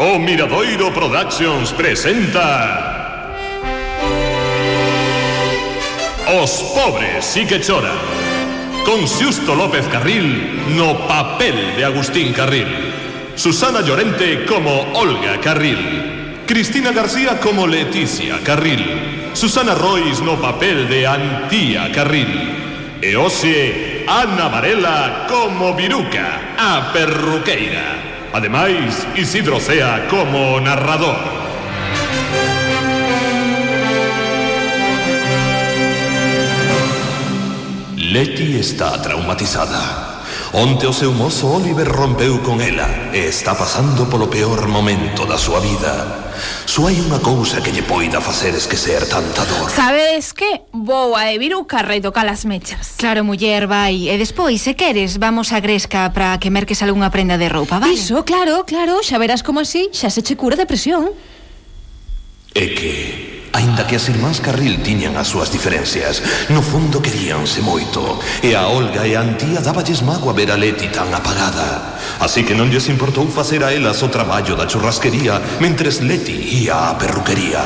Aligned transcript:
O 0.00 0.16
Miradoiro 0.16 0.92
Productions 0.92 1.72
presenta 1.72 2.46
Os 6.40 6.62
pobres 6.70 7.24
sí 7.24 7.44
que 7.44 7.58
choran 7.60 7.98
Con 8.86 9.08
Siusto 9.08 9.56
López 9.56 9.88
Carril 9.88 10.70
no 10.76 10.96
papel 11.08 11.74
de 11.76 11.84
Agustín 11.84 12.32
Carril 12.32 12.94
Susana 13.34 13.80
Llorente 13.80 14.46
como 14.46 14.70
Olga 14.94 15.40
Carril 15.40 16.44
Cristina 16.46 16.92
García 16.92 17.40
como 17.40 17.66
Leticia 17.66 18.38
Carril 18.44 19.32
Susana 19.32 19.74
Royce 19.74 20.22
no 20.22 20.40
papel 20.40 20.88
de 20.88 21.08
Antía 21.08 21.90
Carril 21.90 22.54
E 23.02 23.16
Osie, 23.16 24.04
Ana 24.06 24.48
Varela 24.48 25.26
como 25.28 25.72
Viruca, 25.74 26.54
a 26.58 26.92
perruqueira. 26.92 28.17
Ademais, 28.32 29.06
Isidro 29.16 29.58
Cea 29.58 30.06
como 30.08 30.60
narrador. 30.60 31.16
Leti 37.96 38.56
está 38.58 39.00
traumatizada. 39.00 40.17
Onte 40.52 40.86
o 40.86 40.94
seu 40.96 41.12
mozo 41.12 41.52
Oliver 41.52 41.86
rompeu 41.86 42.40
con 42.40 42.64
ela 42.64 43.12
e 43.12 43.28
está 43.28 43.52
pasando 43.52 44.08
polo 44.08 44.32
peor 44.32 44.64
momento 44.64 45.28
da 45.28 45.36
súa 45.36 45.60
vida. 45.60 46.32
Só 46.64 46.88
hai 46.88 46.96
unha 47.04 47.20
cousa 47.20 47.60
que 47.60 47.68
lle 47.68 47.84
poida 47.84 48.16
facer 48.24 48.56
esquecer 48.56 49.04
tanta 49.12 49.44
dor. 49.44 49.68
Sabedes 49.68 50.32
que? 50.32 50.64
Vou 50.72 51.12
a 51.12 51.28
Eviruca 51.28 51.84
retocar 51.84 52.24
as 52.32 52.48
mechas. 52.48 52.96
Claro, 52.96 53.28
muller, 53.28 53.68
vai. 53.68 54.08
E 54.08 54.16
despois, 54.16 54.64
se 54.64 54.72
queres, 54.72 55.20
vamos 55.20 55.52
a 55.52 55.60
Gresca 55.60 56.08
para 56.16 56.40
que 56.40 56.48
merques 56.48 56.80
algunha 56.80 57.12
prenda 57.12 57.36
de 57.36 57.52
roupa, 57.52 57.76
vale? 57.76 57.92
Iso, 57.92 58.24
claro, 58.24 58.64
claro. 58.64 59.04
Xa 59.04 59.20
verás 59.20 59.44
como 59.44 59.60
así 59.60 59.92
xa 59.92 60.08
se 60.08 60.24
che 60.24 60.32
cura 60.32 60.56
a 60.56 60.62
depresión. 60.64 61.12
É 62.56 62.72
que 62.72 63.27
ata 63.78 63.86
que 63.86 63.94
as 63.94 64.08
irmáns 64.10 64.42
Carril 64.42 64.82
tiñan 64.82 65.14
as 65.14 65.30
súas 65.30 65.54
diferencias. 65.54 66.18
No 66.50 66.66
fondo 66.66 66.98
queríanse 66.98 67.62
moito, 67.62 68.18
e 68.42 68.58
a 68.58 68.66
Olga 68.66 69.06
e 69.06 69.14
a 69.14 69.22
Antía 69.22 69.62
dáballes 69.62 70.02
mago 70.02 70.26
a 70.26 70.34
ver 70.34 70.50
a 70.50 70.58
Leti 70.58 70.90
tan 70.90 71.14
apagada. 71.14 71.94
Así 72.18 72.42
que 72.42 72.58
non 72.58 72.74
lles 72.74 72.90
importou 72.90 73.30
facer 73.30 73.62
a 73.62 73.70
elas 73.70 74.02
o 74.02 74.10
traballo 74.10 74.58
da 74.58 74.66
churrasquería 74.66 75.38
mentres 75.62 76.02
Leti 76.02 76.66
ia 76.66 76.90
á 76.90 76.98
perruquería. 76.98 77.62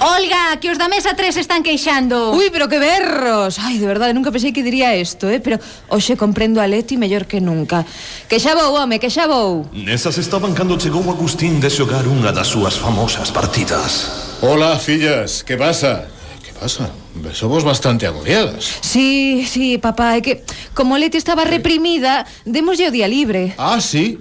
Olga, 0.00 0.60
que 0.60 0.68
os 0.68 0.76
da 0.76 0.92
mesa 0.92 1.12
3 1.12 1.40
están 1.40 1.60
queixando 1.60 2.32
Ui, 2.32 2.48
pero 2.48 2.72
que 2.72 2.80
berros 2.80 3.60
Ai, 3.60 3.76
de 3.76 3.84
verdade, 3.84 4.16
nunca 4.16 4.32
pensei 4.32 4.48
que 4.48 4.64
diría 4.64 4.96
isto, 4.96 5.28
eh 5.28 5.44
Pero 5.44 5.60
hoxe 5.92 6.16
comprendo 6.16 6.56
a 6.56 6.64
Leti 6.64 6.96
mellor 6.96 7.28
que 7.28 7.36
nunca 7.36 7.84
Que 8.24 8.40
xa 8.40 8.56
vou, 8.56 8.80
home, 8.80 8.96
que 8.96 9.12
xa 9.12 9.28
vou 9.28 9.68
Nesas 9.76 10.16
estaban 10.16 10.56
cando 10.56 10.80
chegou 10.80 11.04
Agustín 11.04 11.60
de 11.60 11.68
xogar 11.68 12.08
unha 12.08 12.32
das 12.32 12.48
súas 12.48 12.80
famosas 12.80 13.28
partidas 13.28 14.29
Hola, 14.42 14.78
fillas, 14.78 15.44
que 15.44 15.54
pasa? 15.54 16.08
Que 16.42 16.52
pasa? 16.52 16.90
Somos 17.34 17.62
bastante 17.62 18.06
agobiadas. 18.06 18.78
Sí, 18.80 19.44
sí, 19.46 19.76
papá, 19.76 20.16
é 20.16 20.22
que 20.24 20.40
como 20.72 20.96
Leti 20.96 21.20
estaba 21.20 21.44
reprimida, 21.44 22.24
demoslle 22.48 22.88
o 22.88 22.90
día 22.90 23.04
libre. 23.04 23.52
Ah, 23.60 23.84
sí? 23.84 24.16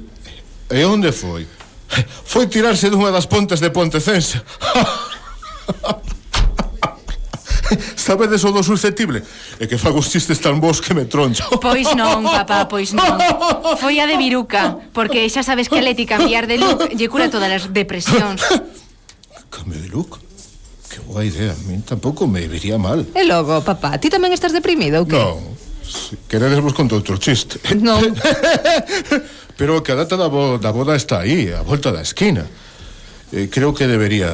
E 0.67 0.83
onde 0.83 1.15
foi? 1.15 1.47
Foi 2.27 2.51
tirarse 2.51 2.91
dunha 2.91 3.15
das 3.15 3.31
pontes 3.31 3.63
de 3.63 3.71
Pontecensa. 3.71 4.43
Sabedes 7.95 8.43
o 8.43 8.51
do 8.51 8.59
susceptible? 8.59 9.23
E 9.55 9.71
que 9.71 9.79
fago 9.79 10.03
chistes 10.03 10.43
tan 10.43 10.59
bons 10.59 10.83
que 10.83 10.91
me 10.91 11.07
troncho. 11.07 11.47
Pois 11.63 11.95
non, 11.95 12.27
papá, 12.27 12.67
pois 12.67 12.91
non. 12.91 13.15
Foi 13.79 14.03
a 14.03 14.05
de 14.09 14.19
Viruca, 14.19 14.75
porque 14.91 15.31
xa 15.31 15.47
sabes 15.47 15.71
que 15.71 15.79
a 15.79 15.85
Leti 15.85 16.03
cambiar 16.03 16.43
de 16.43 16.59
look 16.59 16.91
lle 16.91 17.07
cura 17.07 17.31
todas 17.31 17.47
as 17.47 17.71
depresións. 17.71 18.43
Cambio 19.49 19.81
de 19.81 19.89
look? 19.89 20.19
Que 20.89 20.99
boa 21.05 21.25
idea, 21.25 21.53
a 21.53 21.59
min 21.69 21.81
tampouco 21.85 22.25
me 22.25 22.47
vería 22.49 22.77
mal 22.77 23.05
E 23.13 23.21
logo, 23.25 23.61
papá, 23.61 23.97
ti 24.01 24.09
tamén 24.09 24.33
estás 24.33 24.53
deprimido 24.55 25.01
ou 25.01 25.05
que? 25.05 25.13
Non, 25.13 25.37
se 25.85 26.17
queredes 26.25 26.61
vos 26.61 26.73
conto 26.73 26.97
outro 26.97 27.17
chiste 27.21 27.61
Non 27.77 28.01
Pero 29.59 29.83
que 29.83 29.91
a 29.93 29.99
data 29.99 30.15
da, 30.15 30.31
bo, 30.31 30.57
da 30.57 30.71
boda 30.71 30.95
está 30.95 31.21
aí, 31.21 31.51
a 31.53 31.61
volta 31.61 31.93
da 31.93 32.01
esquina 32.01 32.47
eh, 33.29 33.51
Creo 33.53 33.75
que 33.77 33.85
debería 33.85 34.33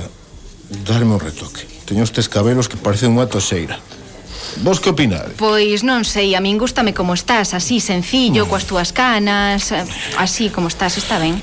darme 0.87 1.17
un 1.17 1.21
retoque 1.23 1.67
Teño 1.83 2.07
estes 2.07 2.31
cabelos 2.31 2.71
que 2.71 2.79
parecen 2.79 3.11
unha 3.11 3.27
toseira 3.27 3.75
Vos 4.63 4.79
que 4.79 4.89
opinades? 4.89 5.35
Pois 5.35 5.83
non 5.83 6.07
sei, 6.07 6.31
a 6.31 6.39
min 6.39 6.55
gustame 6.55 6.95
como 6.95 7.11
estás, 7.11 7.51
así 7.51 7.83
sencillo, 7.83 8.45
mm. 8.45 8.49
coas 8.49 8.63
túas 8.63 8.95
canas, 8.95 9.75
así 10.15 10.47
como 10.47 10.71
estás, 10.71 10.95
está 10.95 11.19
ben. 11.19 11.35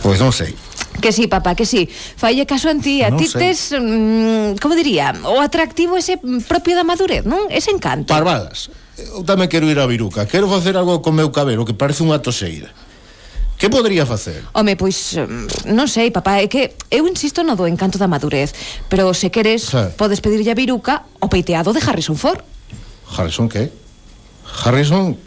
Pois 0.00 0.16
non 0.16 0.32
sei. 0.32 0.56
Que 1.00 1.12
sí, 1.12 1.26
papá, 1.26 1.54
que 1.54 1.66
sí. 1.66 1.88
Falle 1.88 2.46
caso 2.46 2.70
en 2.70 2.80
ti, 2.82 3.02
a 3.02 3.14
ti 3.14 3.28
tes, 3.30 3.70
mm, 3.70 4.58
como 4.58 4.74
diría, 4.74 5.14
o 5.24 5.38
atractivo 5.40 5.96
ese 5.96 6.18
propio 6.46 6.74
da 6.74 6.82
madurez, 6.82 7.22
non? 7.22 7.46
Ese 7.50 7.70
encanto. 7.70 8.10
Parvadas. 8.10 8.70
Eu 8.98 9.22
tamén 9.22 9.46
quero 9.46 9.70
ir 9.70 9.78
a 9.78 9.86
Viruca. 9.86 10.26
Quero 10.26 10.50
facer 10.50 10.74
algo 10.74 10.98
con 10.98 11.14
meu 11.14 11.30
cabelo 11.30 11.62
que 11.62 11.74
parece 11.74 12.02
unha 12.02 12.18
toseira. 12.18 12.74
Que 13.58 13.70
podría 13.70 14.06
facer? 14.06 14.42
Home, 14.54 14.74
pois, 14.78 15.18
mm, 15.18 15.70
non 15.74 15.86
sei, 15.90 16.10
papá, 16.10 16.42
é 16.42 16.50
que 16.50 16.74
eu 16.90 17.06
insisto 17.06 17.42
no 17.42 17.58
do 17.58 17.66
encanto 17.66 17.98
da 17.98 18.10
madurez, 18.10 18.54
pero 18.90 19.10
se 19.14 19.30
queres, 19.30 19.70
sí. 19.70 19.94
podes 19.98 20.22
pedirlle 20.22 20.50
a 20.50 20.58
Viruca 20.58 21.06
o 21.18 21.26
peiteado 21.30 21.74
de 21.74 21.82
Harrison 21.82 22.14
Ford. 22.14 22.42
Harrison 23.10 23.46
que? 23.50 23.70
Harrison 24.62 25.18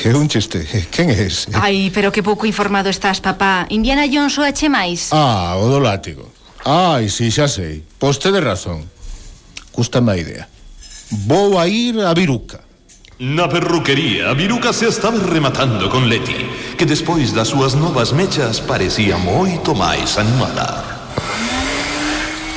Que 0.02 0.14
uncheste? 0.14 0.64
Quen 0.88 1.10
é 1.10 1.28
ese? 1.28 1.52
Ai, 1.52 1.92
pero 1.92 2.08
que 2.08 2.22
pouco 2.24 2.48
informado 2.48 2.88
estás, 2.88 3.20
papá. 3.20 3.68
Indiana 3.68 4.08
Jones 4.08 4.32
o 4.38 4.42
H 4.42 4.64
máis. 4.72 5.12
Ah, 5.12 5.60
o 5.60 5.68
do 5.68 5.76
látigo. 5.76 6.24
Ai, 6.64 7.12
si, 7.12 7.28
sí, 7.28 7.36
xa 7.36 7.52
sei. 7.52 7.84
Pois 8.00 8.16
tedes 8.16 8.40
razón. 8.40 8.88
Custa 9.68 10.00
a 10.00 10.16
idea. 10.16 10.48
Vou 11.28 11.60
a 11.60 11.68
ir 11.68 12.00
a 12.00 12.16
Viruca. 12.16 12.64
Na 13.20 13.44
perruquería, 13.52 14.30
a 14.30 14.34
Viruca 14.34 14.72
se 14.72 14.88
estaba 14.88 15.20
rematando 15.20 15.92
con 15.92 16.08
Leti, 16.08 16.48
que 16.80 16.88
despois 16.88 17.36
das 17.36 17.52
súas 17.52 17.76
novas 17.76 18.16
mechas 18.16 18.64
parecía 18.64 19.20
moito 19.20 19.76
máis 19.76 20.16
animada. 20.16 20.99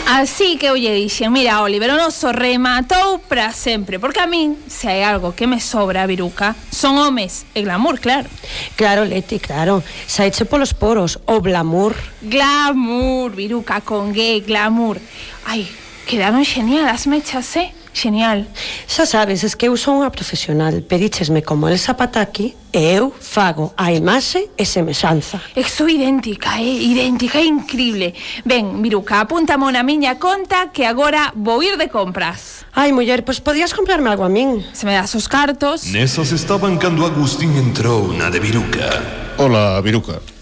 Así 0.06 0.58
que, 0.58 0.70
oye, 0.70 0.94
dixen, 0.94 1.32
mira, 1.32 1.62
Oliver, 1.62 1.92
o 1.92 1.98
noso 1.98 2.32
rematou 2.34 3.20
para 3.20 3.54
sempre 3.54 4.00
Porque 4.00 4.20
a 4.20 4.28
min, 4.28 4.60
se 4.68 4.92
hai 4.92 5.02
algo 5.04 5.32
que 5.32 5.48
me 5.48 5.64
sobra, 5.64 6.06
Viruca 6.06 6.56
Son 6.72 7.00
homes 7.00 7.48
e 7.56 7.64
glamour, 7.64 8.04
claro. 8.04 8.28
Claro, 8.76 9.06
Leti, 9.08 9.40
claro. 9.40 9.82
Saiche 10.06 10.44
polos 10.44 10.76
poros, 10.76 11.20
o 11.26 11.40
glamour. 11.40 11.96
Glamour, 12.22 13.32
Viruca, 13.32 13.80
con 13.80 14.12
gay, 14.12 14.42
glamour. 14.42 15.00
Ai, 15.48 15.68
quedaron 16.06 16.44
genial 16.44 16.92
as 16.92 17.08
mechas, 17.08 17.56
eh? 17.56 17.72
Genial. 17.94 18.48
Xa 18.88 19.06
sabes, 19.06 19.44
es 19.44 19.56
que 19.56 19.70
eu 19.70 19.78
son 19.78 20.02
unha 20.02 20.10
profesional. 20.10 20.82
Pedíchesme 20.82 21.46
como 21.46 21.70
el 21.70 21.78
zapataki 21.78 22.58
e 22.74 22.98
eu 22.98 23.14
fago 23.14 23.70
a 23.78 23.94
imaxe 23.94 24.50
e 24.58 24.66
semellanza. 24.66 25.38
Eu 25.54 25.64
sou 25.70 25.86
idéntica, 25.86 26.58
é 26.58 26.66
eh? 26.66 26.90
idéntica, 26.90 27.38
é 27.38 27.46
increíble. 27.46 28.18
Ben, 28.42 28.66
Miruca, 28.82 29.22
apúntame 29.22 29.70
na 29.70 29.86
miña 29.86 30.18
conta 30.18 30.74
que 30.74 30.90
agora 30.90 31.30
vou 31.38 31.62
ir 31.62 31.78
de 31.78 31.88
compras. 31.94 32.66
Ai, 32.74 32.90
muller, 32.90 33.22
pois 33.22 33.38
podías 33.38 33.78
comprarme 33.78 34.10
algo 34.10 34.26
a 34.26 34.30
min. 34.34 34.66
Se 34.74 34.90
me 34.90 34.98
das 34.98 35.14
os 35.14 35.30
cartos. 35.30 35.86
Nesas 35.94 36.34
estaban 36.34 36.82
cando 36.82 37.06
Agustín 37.06 37.54
entrou 37.62 38.10
na 38.10 38.34
de 38.34 38.42
Viruca. 38.42 38.90
Ola, 39.38 39.78
Viruca. 39.86 40.33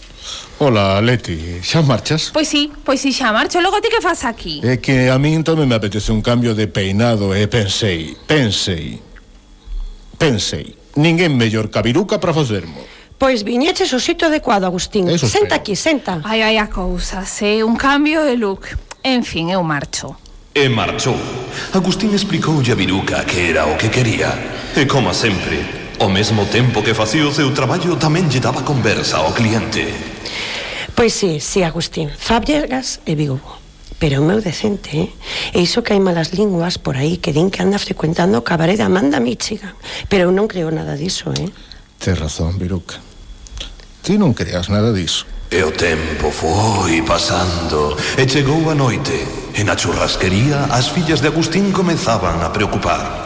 Ola, 0.62 1.02
Leti, 1.02 1.58
xa 1.66 1.82
marchas? 1.82 2.30
Pois 2.30 2.48
sí, 2.48 2.70
pois 2.86 3.02
sí, 3.02 3.10
xa 3.10 3.34
marcho. 3.34 3.58
Logo 3.66 3.82
ti 3.82 3.90
que 3.90 3.98
fas 3.98 4.22
aquí? 4.30 4.62
É 4.62 4.78
que 4.78 5.10
a 5.10 5.18
min 5.18 5.42
tamén 5.42 5.66
me 5.66 5.74
apetece 5.74 6.14
un 6.14 6.22
cambio 6.22 6.54
de 6.54 6.70
peinado 6.70 7.34
e 7.34 7.50
pensei, 7.50 8.14
pensei, 8.30 9.02
pensei. 10.22 10.78
Ninguén 11.02 11.34
mellor 11.34 11.74
que 11.74 11.82
a 11.82 11.82
Viruca 11.82 12.22
para 12.22 12.30
facermo. 12.30 12.78
Pois 13.18 13.42
viñeches 13.42 13.90
o 13.90 13.98
sitio 13.98 14.30
adecuado, 14.30 14.70
Agustín. 14.70 15.10
Eso 15.10 15.26
senta 15.26 15.58
espero. 15.58 15.66
aquí, 15.66 15.74
senta. 15.74 16.22
Ai, 16.22 16.46
ai, 16.46 16.62
a 16.62 16.70
cousas, 16.70 17.26
eh? 17.42 17.66
un 17.66 17.74
cambio 17.74 18.22
de 18.22 18.38
look. 18.38 18.70
En 19.02 19.26
fin, 19.26 19.50
eu 19.50 19.66
marcho. 19.66 20.14
E 20.54 20.70
marchou. 20.70 21.18
Agustín 21.74 22.14
explicoulle 22.14 22.74
a 22.74 22.78
Viruca 22.78 23.26
que 23.26 23.50
era 23.50 23.66
o 23.66 23.74
que 23.82 23.90
quería. 23.90 24.30
E 24.78 24.86
como 24.86 25.10
sempre, 25.10 25.98
ao 25.98 26.06
mesmo 26.14 26.46
tempo 26.46 26.86
que 26.86 26.94
facía 26.94 27.26
o 27.26 27.34
seu 27.34 27.50
traballo 27.50 27.98
tamén 27.98 28.30
lle 28.30 28.38
daba 28.38 28.62
conversa 28.62 29.26
ao 29.26 29.34
cliente. 29.34 30.11
Pois 30.96 31.14
sí, 31.14 31.40
sí, 31.40 31.64
Agustín. 31.64 32.10
Fábregas 32.10 33.00
e 33.06 33.16
Vigo. 33.16 33.40
Pero 34.02 34.22
o 34.22 34.26
meu 34.26 34.42
decente, 34.42 34.98
eh? 34.98 35.10
E 35.54 35.62
iso 35.62 35.86
que 35.86 35.94
hai 35.94 36.02
malas 36.02 36.34
linguas 36.34 36.82
por 36.82 36.98
aí 36.98 37.22
que 37.22 37.30
din 37.30 37.54
que 37.54 37.62
anda 37.62 37.78
frecuentando 37.78 38.42
o 38.42 38.46
cabaré 38.46 38.74
da 38.74 38.90
Amanda 38.90 39.22
Michigan. 39.22 39.78
Pero 40.10 40.28
eu 40.28 40.32
non 40.34 40.50
creo 40.50 40.74
nada 40.74 40.98
diso, 40.98 41.30
eh? 41.38 41.54
Tes 42.02 42.18
razón, 42.18 42.58
Viruca. 42.58 42.98
Ti 44.02 44.18
non 44.18 44.34
creas 44.34 44.74
nada 44.74 44.90
diso. 44.90 45.30
E 45.54 45.62
o 45.62 45.70
tempo 45.70 46.34
foi 46.34 47.06
pasando 47.06 47.94
e 48.18 48.26
chegou 48.26 48.66
a 48.72 48.74
noite. 48.74 49.14
E 49.54 49.62
na 49.62 49.78
churrasquería 49.78 50.66
as 50.74 50.90
fillas 50.90 51.22
de 51.22 51.30
Agustín 51.30 51.70
comezaban 51.70 52.42
a 52.42 52.50
preocupar. 52.50 53.21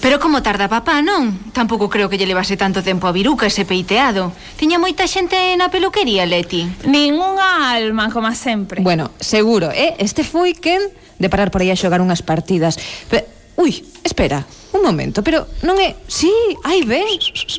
Pero 0.00 0.18
como 0.18 0.40
tarda 0.40 0.64
papá, 0.64 1.04
non? 1.04 1.52
Tampouco 1.52 1.92
creo 1.92 2.08
que 2.08 2.16
lle 2.16 2.24
levase 2.24 2.56
tanto 2.56 2.80
tempo 2.80 3.04
a 3.04 3.12
viruca 3.12 3.44
ese 3.44 3.68
peiteado. 3.68 4.32
Tiña 4.56 4.80
moita 4.80 5.04
xente 5.04 5.36
na 5.60 5.68
peluquería, 5.68 6.24
Leti. 6.24 6.64
Ningunha 6.88 7.76
alma, 7.76 8.08
como 8.08 8.32
sempre. 8.32 8.80
Bueno, 8.80 9.12
seguro, 9.20 9.68
eh? 9.68 10.00
Este 10.00 10.24
foi 10.24 10.56
quen 10.56 10.80
de 11.20 11.28
parar 11.28 11.52
por 11.52 11.60
aí 11.60 11.68
a 11.68 11.76
xogar 11.76 12.00
unhas 12.00 12.24
partidas. 12.24 12.80
Pero, 13.12 13.28
ui, 13.60 13.76
espera, 14.00 14.48
un 14.72 14.80
momento, 14.80 15.20
pero 15.20 15.44
non 15.68 15.76
é... 15.76 15.92
Sí, 16.08 16.32
aí 16.64 16.80
ven, 16.80 17.04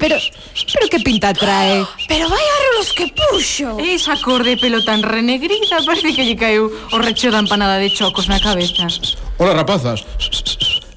pero... 0.01 0.17
Pero 0.17 0.85
que 0.89 0.97
pinta 1.05 1.37
trae? 1.37 1.85
Pero 2.09 2.25
vai 2.25 2.41
a 2.41 2.57
rolos 2.65 2.89
que 2.97 3.05
puxo. 3.13 3.77
Esa 3.77 4.17
cor 4.17 4.41
de 4.41 4.57
pelo 4.57 4.81
tan 4.81 5.05
renegrida 5.05 5.77
parece 5.85 6.09
que 6.17 6.25
lle 6.25 6.33
caeu 6.33 6.73
o 6.73 6.97
recho 6.97 7.29
da 7.29 7.37
empanada 7.37 7.77
de 7.77 7.93
chocos 7.93 8.25
na 8.25 8.41
cabeza. 8.41 8.89
Hola, 9.37 9.53
rapazas. 9.53 10.01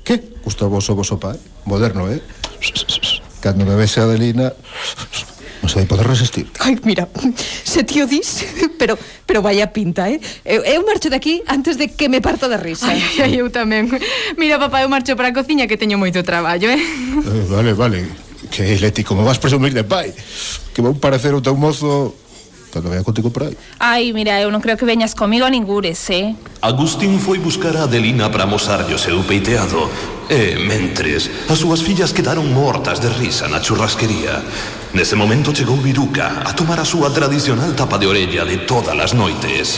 Que? 0.04 0.20
Gusta 0.44 0.68
vos 0.68 0.84
o 0.90 0.94
vosso 0.94 1.16
pai? 1.18 1.36
¿eh? 1.36 1.40
Moderno, 1.64 2.12
eh? 2.12 2.20
Cando 3.40 3.64
me 3.64 3.74
vexe 3.74 4.00
a 4.00 4.04
Adelina 4.04 4.52
Non 5.64 5.72
sei 5.72 5.88
poder 5.88 6.04
resistir. 6.04 6.44
Ai, 6.60 6.76
mira, 6.84 7.08
se 7.64 7.88
tío 7.88 8.04
dis 8.04 8.44
Pero, 8.76 9.00
pero 9.24 9.40
vaya 9.40 9.72
pinta, 9.72 10.12
eh? 10.12 10.20
Eu, 10.44 10.60
eu 10.60 10.84
marcho 10.84 11.08
daqui 11.08 11.40
antes 11.48 11.80
de 11.80 11.88
que 11.88 12.12
me 12.12 12.20
parta 12.20 12.52
da 12.52 12.60
risa. 12.60 12.92
Ai, 12.92 13.00
ai, 13.24 13.32
eu 13.40 13.48
tamén. 13.48 13.88
Mira, 14.36 14.60
papá, 14.60 14.84
eu 14.84 14.92
marcho 14.92 15.16
para 15.16 15.32
a 15.32 15.36
cociña 15.36 15.64
que 15.64 15.80
teño 15.80 15.96
moito 15.96 16.20
traballo, 16.20 16.68
eh, 16.68 16.76
eh 16.76 17.44
Vale, 17.48 17.72
vale. 17.72 18.04
Que, 18.52 18.76
Leti, 18.76 19.08
como 19.08 19.24
vas 19.24 19.40
presumir 19.40 19.72
de 19.72 19.88
pai. 19.88 20.12
Que 20.76 20.84
vou 20.84 20.92
parecer 21.00 21.32
o 21.32 21.40
teu 21.40 21.56
mozo 21.56 22.12
Cando 22.74 22.90
vea 22.90 23.04
contigo 23.04 23.30
por 23.30 23.44
aí. 23.44 23.56
Ai, 23.78 24.12
mira, 24.12 24.34
eu 24.42 24.50
non 24.50 24.58
creo 24.58 24.74
que 24.74 24.82
veñas 24.82 25.14
comigo 25.14 25.46
a 25.46 25.50
ningures, 25.50 26.10
eh? 26.10 26.34
Agustín 26.64 27.20
foi 27.20 27.36
buscar 27.36 27.76
a 27.76 27.82
Adelina 27.84 28.32
para 28.32 28.48
mosarlle 28.48 28.94
o 28.94 28.98
seu 28.98 29.20
peiteado 29.20 29.84
e, 30.32 30.56
mentres, 30.56 31.28
as 31.44 31.60
súas 31.60 31.84
fillas 31.84 32.16
quedaron 32.16 32.48
mortas 32.56 33.04
de 33.04 33.12
risa 33.12 33.44
na 33.52 33.60
churrasquería. 33.60 34.40
Nese 34.96 35.12
momento 35.12 35.52
chegou 35.52 35.76
Viruca 35.76 36.40
a 36.40 36.56
tomar 36.56 36.80
a 36.80 36.88
súa 36.88 37.12
tradicional 37.12 37.76
tapa 37.76 38.00
de 38.00 38.08
orella 38.08 38.48
de 38.48 38.64
todas 38.64 38.96
as 38.96 39.12
noites. 39.12 39.76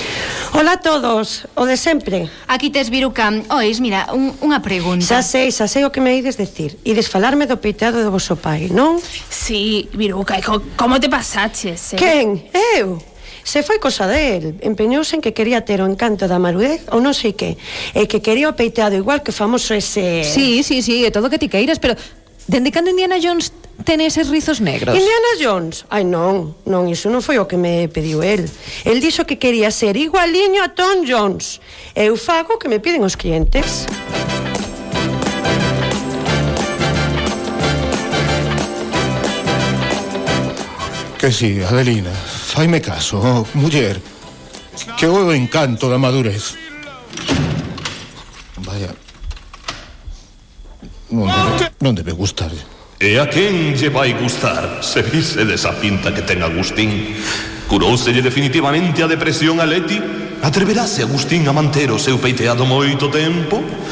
Ola 0.55 0.79
a 0.79 0.81
todos, 0.81 1.51
o 1.59 1.67
de 1.67 1.75
sempre. 1.75 2.31
Aquí 2.47 2.71
tes 2.71 2.87
Viruca. 2.87 3.35
Ois, 3.51 3.83
mira, 3.83 4.07
un, 4.15 4.39
unha 4.39 4.63
pregunta. 4.63 5.03
Xa 5.03 5.27
sei, 5.27 5.51
xa 5.51 5.67
sei 5.67 5.83
o 5.83 5.91
que 5.91 5.99
me 5.99 6.15
ides 6.15 6.39
decir. 6.39 6.79
Ides 6.87 7.11
falarme 7.11 7.51
do 7.51 7.59
peiteado 7.59 7.99
do 7.99 8.15
vosso 8.15 8.39
pai, 8.39 8.71
non? 8.71 9.03
Sí, 9.27 9.91
Viruca, 9.91 10.39
e 10.39 10.43
co, 10.47 10.63
como 10.79 11.03
te 11.03 11.11
pasaches, 11.11 11.95
eh? 11.95 11.99
Quen? 11.99 12.47
Eu? 12.79 13.03
Se 13.47 13.63
foi 13.63 13.79
cosa 13.79 14.11
del, 14.11 14.59
empeñouse 14.67 15.15
en 15.15 15.23
que 15.23 15.31
quería 15.31 15.63
ter 15.63 15.79
o 15.79 15.87
encanto 15.87 16.27
da 16.27 16.43
marudez 16.43 16.83
ou 16.91 16.99
non 16.99 17.15
sei 17.15 17.39
que, 17.39 17.55
e 17.95 18.11
que 18.11 18.19
quería 18.19 18.51
o 18.51 18.59
peiteado 18.59 18.99
igual 18.99 19.23
que 19.23 19.31
famoso 19.31 19.71
ese... 19.71 20.27
Sí, 20.27 20.67
sí, 20.67 20.83
sí, 20.83 21.07
e 21.07 21.15
todo 21.15 21.31
que 21.31 21.39
ti 21.39 21.47
queiras, 21.47 21.79
pero 21.79 21.95
Dende 22.47 22.71
cando 22.71 22.91
Indiana 22.91 23.19
Jones 23.23 23.51
ten 23.83 23.99
eses 24.03 24.31
rizos 24.31 24.59
negros? 24.63 24.95
Indiana 24.95 25.31
Jones? 25.39 25.87
Ai 25.91 26.07
non, 26.07 26.55
non, 26.67 26.87
iso 26.87 27.11
non 27.11 27.23
foi 27.23 27.39
o 27.43 27.47
que 27.47 27.59
me 27.59 27.91
pediu 27.91 28.23
el 28.23 28.47
El 28.87 29.03
dixo 29.03 29.27
que 29.27 29.39
quería 29.39 29.71
ser 29.71 29.99
igualiño 29.99 30.63
a 30.63 30.71
Tom 30.71 31.03
Jones. 31.03 31.59
Eu 31.95 32.15
fago 32.15 32.55
o 32.55 32.59
que 32.59 32.71
me 32.71 32.79
piden 32.79 33.03
os 33.03 33.19
clientes. 33.19 33.87
Que 41.19 41.31
si, 41.31 41.59
sí, 41.59 41.67
Adelina. 41.67 42.15
Faime 42.57 42.81
caso, 42.81 43.19
oh, 43.19 43.47
muller 43.53 44.01
Que 44.97 45.05
o 45.05 45.31
encanto 45.31 45.91
da 45.91 45.99
madurez 45.99 46.57
Vaya 48.65 48.97
Non 51.13 51.29
debe, 51.29 51.73
non 51.85 51.93
debe 51.93 52.13
gustar 52.17 52.49
E 52.97 53.21
a 53.21 53.29
quen 53.29 53.77
lle 53.77 53.93
vai 53.93 54.17
gustar 54.17 54.81
se 54.81 55.05
vise 55.05 55.45
desa 55.45 55.77
pinta 55.77 56.17
que 56.17 56.25
ten 56.25 56.41
Agustín? 56.41 57.13
Curouselle 57.69 58.25
definitivamente 58.25 59.05
a 59.05 59.07
depresión 59.07 59.61
a 59.61 59.69
Leti? 59.69 60.01
Atreverase 60.41 61.05
Agustín 61.05 61.45
a 61.45 61.53
manter 61.53 61.93
o 61.93 62.01
seu 62.01 62.17
peiteado 62.17 62.65
moito 62.65 63.13
tempo? 63.13 63.61